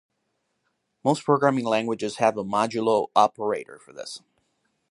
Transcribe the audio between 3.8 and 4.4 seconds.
this.